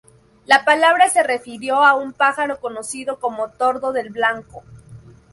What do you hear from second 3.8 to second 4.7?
del Blanco.